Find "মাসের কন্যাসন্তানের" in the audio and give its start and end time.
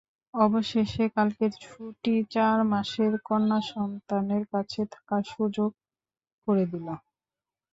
2.71-4.43